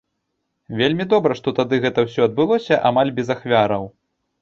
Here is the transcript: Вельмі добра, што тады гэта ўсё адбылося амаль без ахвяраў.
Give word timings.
Вельмі 0.79 1.03
добра, 1.13 1.37
што 1.41 1.55
тады 1.61 1.81
гэта 1.85 2.07
ўсё 2.09 2.21
адбылося 2.31 2.83
амаль 2.93 3.17
без 3.21 3.27
ахвяраў. 3.39 3.83